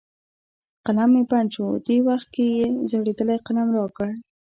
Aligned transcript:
قلم 0.85 1.09
مې 1.13 1.23
بند 1.31 1.49
شو، 1.53 1.65
دې 1.87 1.97
وخت 2.07 2.27
کې 2.33 2.45
یې 2.57 2.65
زړېدلی 2.89 3.37
قلم 3.45 3.67
را 3.77 3.85
کړ. 3.95 4.09